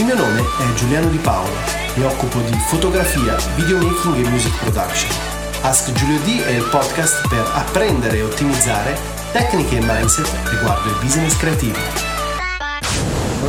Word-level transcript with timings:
Il 0.00 0.06
mio 0.06 0.14
nome 0.14 0.40
è 0.40 0.72
Giuliano 0.76 1.10
Di 1.10 1.18
Paolo, 1.18 1.52
mi 1.96 2.04
occupo 2.04 2.38
di 2.40 2.56
fotografia, 2.68 3.36
videomaking 3.54 4.24
e 4.24 4.28
music 4.30 4.56
production. 4.56 5.14
Ask 5.60 5.92
Giulio 5.92 6.18
D 6.20 6.40
è 6.40 6.52
il 6.52 6.66
podcast 6.70 7.28
per 7.28 7.46
apprendere 7.52 8.16
e 8.16 8.22
ottimizzare 8.22 8.98
tecniche 9.30 9.76
e 9.76 9.80
mindset 9.82 10.48
riguardo 10.48 10.88
il 10.88 10.96
business 11.02 11.36
creativo. 11.36 12.09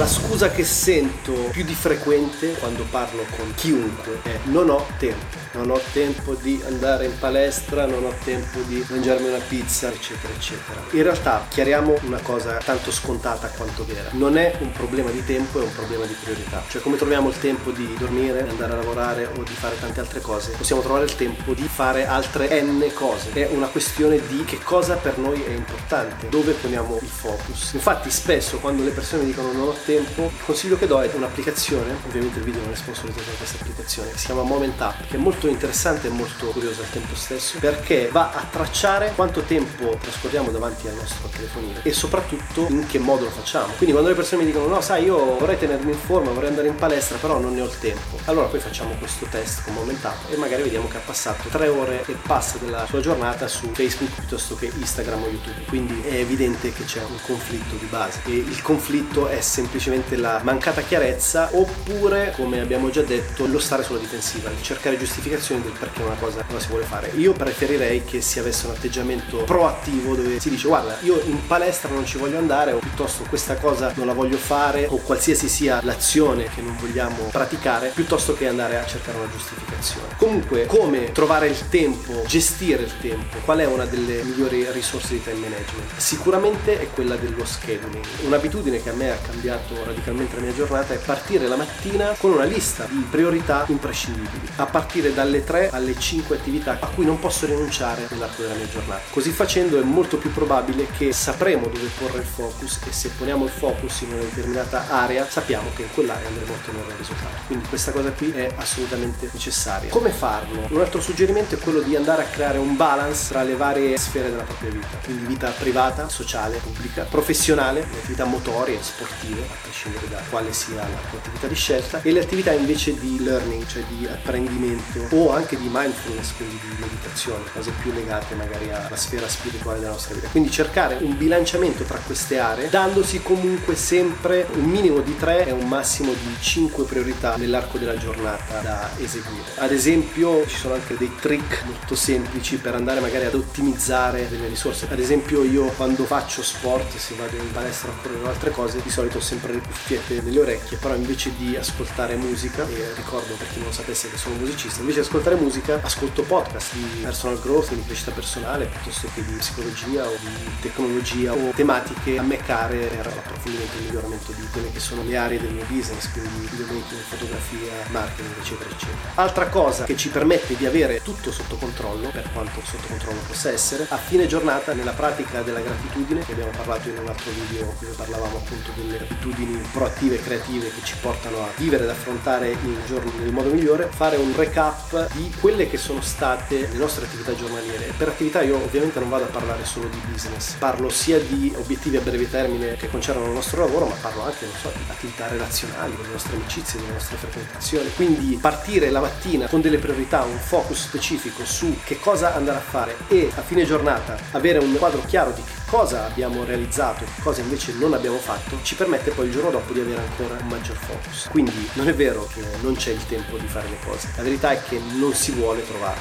La 0.02 0.08
scusa 0.08 0.50
che 0.50 0.64
sento 0.64 1.32
più 1.52 1.64
di 1.64 1.76
frequente 1.76 2.54
quando 2.54 2.88
parlo 2.90 3.24
con 3.38 3.54
chiunque 3.54 4.22
è 4.24 4.40
non 4.46 4.72
ho 4.72 4.84
tempo 4.98 5.42
non 5.54 5.70
ho 5.70 5.80
tempo 5.92 6.34
di 6.36 6.62
andare 6.66 7.06
in 7.06 7.18
palestra, 7.20 7.86
non 7.86 8.06
ho 8.06 8.14
tempo 8.24 8.60
di 8.62 8.86
mangiarmi 8.88 9.28
una 9.28 9.40
pizza, 9.40 9.92
eccetera, 9.92 10.34
eccetera. 10.34 10.82
In 10.92 11.04
realtà 11.04 11.46
chiariamo 11.50 12.00
una 12.04 12.20
cosa 12.22 12.58
tanto 12.64 12.92
scontata 12.92 13.50
quanto 13.50 13.86
vera. 13.86 14.10
Non 14.14 14.38
è 14.38 14.56
un 14.60 14.72
problema 14.72 15.10
di 15.10 15.24
tempo, 15.26 15.60
è 15.60 15.64
un 15.64 15.74
problema 15.74 16.06
di 16.06 16.16
priorità. 16.22 16.64
Cioè 16.70 16.82
come 16.82 16.96
troviamo 16.96 17.30
il 17.30 17.40
tempo 17.40 17.72
di 17.72 17.94
dormire, 17.98 18.48
andare 18.48 18.74
a 18.74 18.76
lavorare 18.78 19.26
o 19.26 19.44
di 19.44 19.54
fare 19.54 19.78
tante 19.80 20.00
altre 20.00 20.22
cose, 20.22 20.52
possiamo 20.52 20.82
trovare 20.82 21.06
il 21.06 21.16
tempo 21.16 21.54
di 21.54 21.68
fare 21.68 22.06
altre 22.06 22.62
n 22.62 22.90
cose. 22.94 23.34
È 23.34 23.50
una 23.52 23.68
questione 23.68 24.26
di 24.28 24.46
che 24.46 24.60
cosa 24.60 24.96
per 24.96 25.18
noi 25.18 25.44
è 25.44 25.52
importante, 25.52 26.30
dove 26.30 26.54
poniamo 26.54 26.98
il 27.02 27.08
focus. 27.08 27.74
Infatti 27.74 28.10
spesso 28.10 28.60
quando 28.60 28.84
le 28.84 28.92
persone 28.92 29.26
dicono 29.26 29.52
non 29.52 29.68
ho 29.68 29.72
tempo, 29.74 29.91
il 29.96 30.32
consiglio 30.46 30.78
che 30.78 30.88
do 30.88 31.02
è 31.02 31.10
un'applicazione, 31.14 31.96
ovviamente 32.08 32.40
il 32.40 32.46
video 32.46 32.62
non 32.62 32.72
è 32.72 32.76
sponsorizzato 32.76 33.30
da 33.30 33.38
questa 33.38 33.58
applicazione, 33.60 34.12
che 34.12 34.18
si 34.18 34.26
chiama 34.26 34.44
Moment 34.44 34.80
Up, 34.80 35.08
che 35.08 35.16
è 35.16 35.20
molto 35.20 35.48
interessante 35.48 36.08
e 36.08 36.10
molto 36.10 36.48
curioso 36.48 36.82
al 36.82 36.90
tempo 36.90 37.16
stesso 37.16 37.58
perché 37.60 38.10
va 38.12 38.32
a 38.32 38.46
tracciare 38.50 39.12
quanto 39.16 39.42
tempo 39.42 39.98
trascorriamo 40.00 40.52
davanti 40.52 40.88
al 40.88 40.96
nostro 40.96 41.28
telefonino 41.28 41.80
e 41.84 41.92
soprattutto 41.92 42.68
in 42.70 42.86
che 42.88 43.00
modo 43.00 43.26
lo 43.26 43.30
facciamo. 43.30 43.74
Quindi 43.74 43.92
quando 43.92 44.10
le 44.10 44.16
persone 44.16 44.44
mi 44.44 44.52
dicono 44.52 44.68
no 44.68 44.82
sai 44.82 45.04
io 45.04 45.38
vorrei 45.38 45.58
tenermi 45.58 45.92
in 45.92 45.98
forma, 45.98 46.32
vorrei 46.32 46.50
andare 46.50 46.68
in 46.68 46.76
palestra 46.76 47.18
però 47.18 47.40
non 47.40 47.54
ne 47.54 47.62
ho 47.62 47.66
il 47.66 47.80
tempo, 47.80 48.18
allora 48.26 48.48
poi 48.48 48.60
facciamo 48.60 48.94
questo 48.96 49.26
test 49.30 49.64
con 49.64 49.74
Momentato 49.74 50.32
e 50.32 50.38
magari 50.38 50.64
vediamo 50.64 50.88
che 50.88 50.98
ha 50.98 51.02
passato 51.04 51.50
tre 51.50 51.68
ore 51.68 52.04
e 52.06 52.14
passa 52.14 52.58
della 52.58 52.86
sua 52.86 53.00
giornata 53.00 53.48
su 53.48 53.70
Facebook 53.74 54.14
piuttosto 54.14 54.56
che 54.56 54.72
Instagram 54.74 55.24
o 55.24 55.28
YouTube. 55.28 55.64
Quindi 55.68 56.02
è 56.04 56.16
evidente 56.16 56.72
che 56.72 56.86
c'è 56.86 57.04
un 57.04 57.20
conflitto 57.22 57.76
di 57.76 57.86
base 57.86 58.22
e 58.26 58.32
il 58.32 58.62
conflitto 58.62 59.28
è 59.28 59.42
semplicemente 59.42 59.81
la 60.18 60.40
mancata 60.44 60.82
chiarezza 60.82 61.50
oppure 61.54 62.34
come 62.36 62.60
abbiamo 62.60 62.90
già 62.92 63.02
detto 63.02 63.48
lo 63.48 63.58
stare 63.58 63.84
sulla 63.84 63.98
difensiva, 63.98 64.50
il 64.50 64.62
cercare 64.62 64.98
giustificazioni 64.98 65.62
del 65.64 65.72
perché 65.72 66.04
una 66.04 66.16
cosa 66.20 66.46
non 66.50 66.60
si 66.60 66.68
vuole 66.68 66.86
fare. 66.86 67.12
Io 67.16 67.34
preferirei 67.34 68.04
che 68.04 68.22
si 68.22 68.38
avesse 68.38 68.68
un 68.68 68.74
atteggiamento 68.74 69.44
proattivo 69.44 70.16
dove 70.16 70.40
si 70.40 70.50
dice 70.50 70.68
guarda 70.68 70.98
io 71.02 71.20
in 71.26 71.48
palestra 71.48 71.90
non 71.90 72.06
ci 72.06 72.18
voglio 72.18 72.38
andare 72.38 72.74
o 72.74 72.78
piuttosto 72.78 73.24
questa 73.28 73.56
cosa 73.56 73.92
non 73.96 74.06
la 74.06 74.14
voglio 74.14 74.38
fare 74.38 74.86
o 74.88 74.98
qualsiasi 74.98 75.50
sia 75.50 75.80
l'azione 75.84 76.50
che 76.54 76.62
non 76.62 76.76
vogliamo 76.78 77.30
praticare 77.32 77.92
piuttosto 77.94 78.36
che 78.36 78.48
andare 78.48 78.78
a 78.78 78.86
cercare 78.86 79.18
una 79.18 79.30
giustificazione. 79.32 80.16
Comunque 80.18 80.68
come 80.68 81.12
trovare 81.12 81.48
il 81.48 81.70
tempo, 81.70 82.24
gestire 82.28 82.84
il 82.84 82.94
tempo, 83.02 83.38
qual 83.44 83.60
è 83.60 83.66
una 83.66 83.86
delle 83.86 84.22
migliori 84.24 84.68
risorse 84.72 85.14
di 85.14 85.24
time 85.24 85.40
management? 85.40 85.98
Sicuramente 85.98 86.80
è 86.80 86.90
quella 86.92 87.16
dello 87.16 87.46
scheduling. 87.46 88.06
Un'abitudine 88.26 88.82
che 88.82 88.90
a 88.90 88.94
me 88.94 89.12
ha 89.12 89.18
cambiato 89.18 89.61
radicalmente 89.86 90.36
la 90.36 90.42
mia 90.42 90.54
giornata 90.54 90.94
è 90.94 90.98
partire 90.98 91.48
la 91.48 91.56
mattina 91.56 92.14
con 92.18 92.32
una 92.32 92.44
lista 92.44 92.86
di 92.90 93.06
priorità 93.10 93.64
imprescindibili, 93.68 94.48
a 94.58 94.66
partire 94.66 95.14
da 95.14 95.22
dalle 95.22 95.44
3 95.44 95.70
alle 95.70 95.98
5 95.98 96.36
attività 96.36 96.78
a 96.80 96.88
cui 96.88 97.06
non 97.06 97.20
posso 97.20 97.46
rinunciare 97.46 98.08
nell'arco 98.10 98.42
della 98.42 98.56
mia 98.56 98.68
giornata. 98.68 99.02
Così 99.12 99.30
facendo 99.30 99.80
è 99.80 99.84
molto 99.84 100.18
più 100.18 100.32
probabile 100.32 100.88
che 100.98 101.14
sapremo 101.14 101.68
dove 101.68 101.88
porre 101.98 102.20
il 102.20 102.26
focus 102.26 102.80
e 102.88 102.92
se 102.92 103.10
poniamo 103.10 103.46
il 103.46 103.52
focus 103.52 104.02
in 104.02 104.14
una 104.14 104.22
determinata 104.22 104.90
area 104.90 105.28
sappiamo 105.30 105.70
che 105.76 105.84
in 105.84 105.94
quell'area 105.94 106.28
andremo 106.28 106.54
a 106.54 106.56
ottenere 106.56 106.90
il 106.90 106.98
risultato. 106.98 107.36
Quindi 107.46 107.68
questa 107.68 107.92
cosa 107.92 108.12
qui 108.12 108.32
è 108.32 108.52
assolutamente 108.56 109.30
necessaria. 109.32 109.90
Come 109.92 110.10
farlo? 110.10 110.66
Un 110.70 110.80
altro 110.80 111.02
suggerimento 111.02 111.54
è 111.54 111.60
quello 111.60 111.82
di 111.82 111.96
andare 111.96 112.24
a 112.24 112.26
creare 112.26 112.58
un 112.58 112.76
balance 112.76 113.30
tra 113.30 113.44
le 113.44 113.56
varie 113.56 113.96
sfere 113.98 114.32
della 114.32 114.44
propria 114.44 114.72
vita, 114.72 114.98
quindi 115.04 115.26
vita 115.26 115.50
privata, 115.52 116.10
sociale, 116.10 116.58
pubblica, 116.58 117.04
professionale, 117.04 117.82
le 117.82 117.98
attività 117.98 118.26
motorie, 118.26 118.82
sportive, 118.82 119.48
a 119.52 119.56
prescindere 119.62 120.08
da 120.10 120.22
quale 120.30 120.54
sia 120.54 120.76
la 120.76 121.10
tua 121.10 121.20
attività 121.20 121.48
di 121.48 121.56
scelta, 121.56 122.02
e 122.02 122.12
le 122.12 122.22
attività 122.22 122.52
invece 122.52 122.98
di 123.00 123.24
learning, 123.24 123.66
cioè 123.68 123.84
di 123.84 124.08
apprendimento 124.08 125.16
o 125.16 125.32
anche 125.32 125.58
di 125.58 125.70
mindfulness, 125.72 126.36
quindi 126.36 126.60
di 126.60 126.76
meditazione, 126.80 127.44
cose 127.54 127.72
più 127.82 127.92
legate 127.92 128.36
magari 128.36 128.72
alla 128.72 128.96
sfera 128.96 129.28
spirituale 129.28 129.80
della 129.80 129.92
nostra 129.92 130.16
vita. 130.16 130.28
Quindi 130.30 130.52
cercare 130.52 130.98
un 131.02 131.18
bilanciamento 131.18 131.84
tra 131.84 132.00
queste 132.00 132.40
aree, 132.40 132.70
dandosi 132.70 133.22
comunque 133.22 133.76
sempre 133.76 134.48
un 134.54 134.64
minimo 134.64 135.00
di 135.00 135.18
tre 135.18 135.46
e 135.48 135.52
un 135.52 135.68
massimo 135.68 136.14
di 136.14 136.36
cinque 136.40 136.86
priorità 136.86 137.36
nell'arco 137.36 137.78
della 137.78 137.98
giornata 137.98 138.60
da 138.60 138.90
eseguire. 138.98 139.50
Ad 139.58 139.72
esempio 139.72 140.46
ci 140.48 140.56
sono 140.56 140.76
anche 140.76 140.96
dei 140.96 141.12
trick 141.20 141.64
molto 141.66 141.96
semplici 141.96 142.58
per 142.58 142.76
andare 142.76 143.00
magari 143.00 143.26
ad 143.26 143.34
ottimizzare 143.34 144.30
delle 144.30 144.48
risorse. 144.48 144.88
Ad 144.90 145.00
esempio 145.00 145.44
io 145.44 145.66
quando 145.72 146.06
faccio 146.06 146.42
sport, 146.44 146.96
se 146.98 147.16
vado 147.16 147.36
in 147.36 147.52
palestra 147.52 147.90
oppure 147.90 148.28
altre 148.28 148.52
cose, 148.52 148.82
di 148.82 148.90
solito 148.90 149.18
ho 149.18 149.22
sempre 149.22 149.41
le 149.50 149.60
cuffiette 149.60 150.22
nelle 150.22 150.40
orecchie, 150.40 150.78
però 150.78 150.94
invece 150.96 151.32
di 151.38 151.56
ascoltare 151.56 152.16
musica, 152.16 152.68
e 152.68 152.94
ricordo 152.96 153.34
per 153.34 153.48
chi 153.52 153.60
non 153.60 153.74
sapesse 153.74 154.10
che 154.10 154.18
sono 154.18 154.36
musicista, 154.36 154.82
invece 154.82 155.02
di 155.02 155.06
ascoltare 155.06 155.36
musica 155.36 155.80
ascolto 155.82 156.22
podcast 156.22 156.74
di 156.74 157.02
personal 157.02 157.40
growth, 157.42 157.74
di 157.74 157.84
crescita 157.84 158.12
personale, 158.12 158.66
piuttosto 158.66 159.10
che 159.14 159.26
di 159.26 159.34
psicologia 159.34 160.06
o 160.06 160.16
di 160.20 160.62
tecnologia 160.62 161.34
o 161.34 161.52
tematiche 161.56 162.18
a 162.18 162.22
me 162.22 162.38
care 162.38 162.78
per 162.88 163.06
l'approfondimento 163.06 163.74
e 163.74 163.80
il 163.80 163.86
miglioramento 163.86 164.32
di 164.32 164.48
quelle 164.52 164.72
che 164.72 164.80
sono 164.80 165.04
le 165.04 165.18
aree 165.18 165.40
del 165.40 165.52
mio 165.52 165.66
business, 165.68 166.12
quindi 166.12 166.48
videomaking, 166.52 167.02
fotografia, 167.02 167.72
marketing, 167.90 168.34
eccetera, 168.40 168.70
eccetera. 168.70 169.12
Altra 169.16 169.48
cosa 169.48 169.84
che 169.86 169.98
ci 169.98 170.10
permette 170.10 170.56
di 170.56 170.66
avere 170.66 171.02
tutto 171.02 171.32
sotto 171.32 171.56
controllo, 171.56 172.10
per 172.10 172.30
quanto 172.32 172.62
sotto 172.64 172.88
controllo 172.88 173.20
possa 173.28 173.52
essere, 173.52 173.86
a 173.90 173.98
fine 173.98 174.28
giornata 174.28 174.74
nella 174.74 174.92
pratica 174.92 175.42
della 175.42 175.62
gratitudine, 175.62 176.26
che 176.26 176.34
abbiamo 176.34 176.52
parlato 176.52 176.90
in 176.90 176.98
un 176.98 177.08
altro 177.08 177.32
video 177.32 177.74
dove 177.80 177.94
parlavamo 177.94 178.38
appunto 178.38 178.72
delle 178.76 178.98
abitudini 179.32 179.62
proattive 179.72 180.16
e 180.16 180.22
creative 180.22 180.72
che 180.72 180.82
ci 180.84 180.96
portano 181.02 181.44
a 181.44 181.50
vivere 181.56 181.84
ed 181.84 181.90
affrontare 181.90 182.52
il 182.52 182.78
giorno 182.86 183.12
nel 183.20 183.32
modo 183.32 183.50
migliore, 183.50 183.90
fare 183.92 184.18
un 184.18 184.36
recap 184.36 185.12
di 185.14 185.32
quelle 185.40 185.70
che 185.70 185.78
sono 185.78 186.02
state 186.02 186.68
le 186.72 186.78
nostre 186.78 187.06
attività 187.06 187.34
giornaliere. 187.34 187.94
Per 187.98 188.10
attività 188.10 188.42
io 188.42 188.56
ovviamente 188.56 189.00
non 189.00 189.10
vado 189.10 189.24
a 189.24 189.28
parlare 189.28 189.66
solo 189.66 189.88
di 189.88 189.98
business, 190.12 190.54
parlo 190.54 190.90
sia 190.90 191.20
di 191.20 191.54
obiettivi 191.58 191.98
a 191.98 192.02
breve 192.02 192.30
termine 192.30 192.76
che 192.76 192.90
concernono 192.90 193.28
il 193.28 193.34
nostro 193.34 193.62
lavoro, 193.66 193.86
ma 193.86 193.96
parlo 193.96 194.24
anche, 194.24 194.46
so, 194.62 194.72
di 194.76 194.84
attività 194.88 195.28
relazionali, 195.28 195.96
delle 195.96 196.10
nostre 196.10 196.36
amicizie, 196.36 196.80
delle 196.80 196.94
nostre 196.94 197.18
frequentazioni. 197.18 197.90
Quindi 197.96 198.38
partire 198.40 198.90
la 198.90 199.00
mattina 199.00 199.48
con 199.48 199.62
delle 199.62 199.78
priorità, 199.78 200.24
un 200.24 200.38
focus 200.38 200.82
specifico 200.82 201.46
su 201.46 201.78
che 201.84 202.00
cosa 202.00 202.36
andare 202.36 202.58
a 202.58 202.62
fare 202.62 202.96
e 203.08 203.32
a 203.36 203.42
fine 203.42 203.66
giornata 203.66 204.18
avere 204.32 204.60
un 204.60 204.76
quadro 204.78 205.02
chiaro 205.06 205.32
di 205.32 205.42
che 205.44 205.61
cosa 205.72 206.06
abbiamo 206.06 206.44
realizzato, 206.44 207.06
che 207.06 207.22
cosa 207.22 207.40
invece 207.40 207.74
non 207.76 207.94
abbiamo 207.94 208.18
fatto, 208.18 208.58
ci 208.62 208.76
permette 208.76 209.12
poi 209.12 209.28
il 209.28 209.32
giorno 209.32 209.52
dopo 209.52 209.72
di 209.72 209.80
avere 209.80 210.02
ancora 210.02 210.36
un 210.38 210.48
maggior 210.50 210.76
focus. 210.76 211.30
Quindi 211.32 211.70
non 211.76 211.88
è 211.88 211.94
vero 211.94 212.28
che 212.34 212.42
non 212.60 212.76
c'è 212.76 212.92
il 212.92 213.06
tempo 213.08 213.38
di 213.38 213.48
fare 213.48 213.70
le 213.70 213.78
cose, 213.82 214.12
la 214.18 214.22
verità 214.22 214.52
è 214.52 214.62
che 214.62 214.82
non 215.00 215.14
si 215.14 215.32
vuole 215.32 215.66
trovare. 215.66 216.00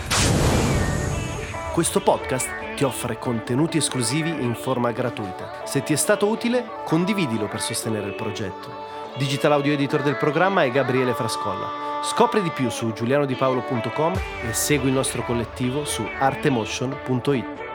Questo 1.72 2.00
podcast 2.00 2.48
ti 2.75 2.82
offre 2.82 3.16
contenuti 3.20 3.76
esclusivi 3.76 4.30
in 4.30 4.56
forma 4.56 4.91
gratuita. 4.91 5.62
Se 5.64 5.84
ti 5.84 5.92
è 5.92 5.97
stato 5.97 6.26
utile, 6.26 6.66
condividilo 6.84 7.47
per 7.47 7.60
sostenere 7.60 8.09
il 8.09 8.14
progetto. 8.16 8.88
Digital 9.19 9.53
audio 9.53 9.72
editor 9.72 10.03
del 10.03 10.16
programma 10.16 10.64
è 10.64 10.70
Gabriele 10.72 11.14
Frascolla. 11.14 12.00
Scopri 12.03 12.42
di 12.42 12.50
più 12.50 12.70
su 12.70 12.92
giulianodipaolo.com 12.92 14.14
e 14.48 14.53
segui 14.53 14.88
il 14.88 14.94
nostro 14.94 15.22
collettivo 15.22 15.84
su 15.84 16.04
artemotion.it. 16.19 17.69